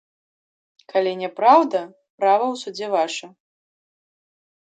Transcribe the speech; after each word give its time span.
Калі 0.93 1.11
няпраўда, 1.23 1.81
права 2.23 2.45
ў 2.53 2.61
судзе 2.63 2.87
ваша. 2.97 3.27